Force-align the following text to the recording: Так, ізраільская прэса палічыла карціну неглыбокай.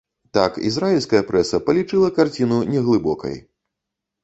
Так, 0.35 0.55
ізраільская 0.69 1.21
прэса 1.31 1.59
палічыла 1.69 2.09
карціну 2.17 2.59
неглыбокай. 2.73 3.39